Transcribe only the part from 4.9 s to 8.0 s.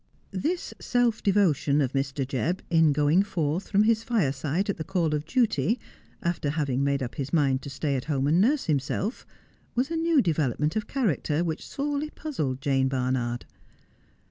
of duty, after having made up his mind to stay